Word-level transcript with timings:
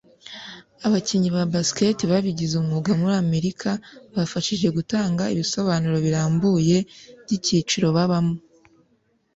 Abakinnyi 0.85 1.29
ba 1.35 1.43
basketball 1.53 2.09
babigize 2.11 2.53
umwuga 2.57 2.91
muri 2.99 3.13
Amerika 3.23 3.69
bafashije 4.15 4.67
gutanga 4.77 5.23
ibisobanuro 5.33 5.97
birambuye 6.05 6.77
byicyiciro 7.23 7.87
babamo 7.97 8.35